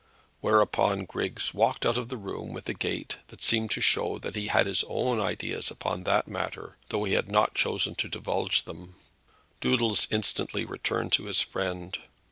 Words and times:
Whereupon 0.39 1.05
Griggs 1.05 1.53
walked 1.53 1.85
out 1.85 1.95
of 1.95 2.09
the 2.09 2.17
room 2.17 2.53
with 2.53 2.67
a 2.67 2.73
gait 2.73 3.17
that 3.27 3.43
seemed 3.43 3.69
to 3.69 3.81
show 3.81 4.17
that 4.17 4.35
he 4.35 4.47
had 4.47 4.65
his 4.65 4.83
own 4.87 5.19
ideas 5.19 5.69
upon 5.69 6.05
that 6.05 6.27
matter, 6.27 6.75
though 6.89 7.03
he 7.03 7.13
did 7.13 7.29
not 7.29 7.53
choose 7.53 7.83
to 7.83 8.09
divulge 8.09 8.63
them. 8.63 8.95
Doodles 9.59 10.07
instantly 10.09 10.65
returned 10.65 11.11
to 11.11 11.25
his 11.25 11.41
friend. 11.41 11.99